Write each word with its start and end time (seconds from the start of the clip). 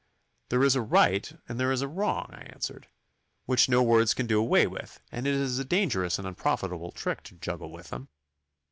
'There 0.49 0.63
is 0.63 0.75
a 0.75 0.81
right 0.81 1.33
and 1.47 1.59
there 1.59 1.71
is 1.71 1.83
a 1.83 1.87
wrong,' 1.87 2.29
I 2.31 2.41
answered, 2.51 2.87
'which 3.45 3.69
no 3.69 3.83
words 3.83 4.15
can 4.15 4.25
do 4.25 4.39
away 4.39 4.65
with, 4.65 4.99
and 5.11 5.27
it 5.27 5.35
is 5.35 5.59
a 5.59 5.63
dangerous 5.63 6.17
and 6.17 6.27
unprofitable 6.27 6.91
trick 6.91 7.21
to 7.25 7.35
juggle 7.35 7.71
with 7.71 7.91
them. 7.91 8.09